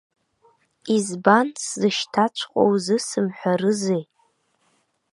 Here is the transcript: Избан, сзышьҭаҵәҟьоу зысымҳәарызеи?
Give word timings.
Избан, 0.95 1.47
сзышьҭаҵәҟьоу 1.63 2.71
зысымҳәарызеи? 2.83 4.03